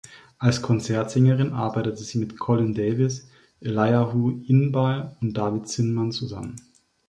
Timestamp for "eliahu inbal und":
3.59-5.37